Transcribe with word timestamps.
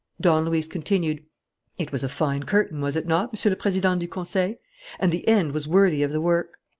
Don 0.19 0.45
Luis 0.45 0.67
continued: 0.67 1.23
"It 1.77 1.91
was 1.91 2.03
a 2.03 2.09
fine 2.09 2.41
curtain, 2.41 2.81
was 2.81 2.95
it 2.95 3.05
not, 3.05 3.31
Monsieur 3.31 3.51
le 3.51 3.55
Président 3.55 3.99
du 3.99 4.07
Conseil? 4.07 4.55
And 4.99 5.11
the 5.11 5.27
end 5.27 5.51
was 5.51 5.67
worthy 5.67 6.01
of 6.01 6.11
the 6.11 6.19
work. 6.19 6.57